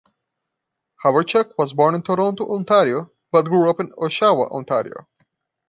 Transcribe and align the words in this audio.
Hawerchuk 1.03 1.53
was 1.59 1.73
born 1.73 1.93
in 1.93 2.01
Toronto, 2.01 2.47
Ontario, 2.55 3.11
but 3.31 3.43
grew 3.45 3.69
up 3.69 3.79
in 3.79 3.91
Oshawa, 3.91 4.49
Ontario. 4.49 5.05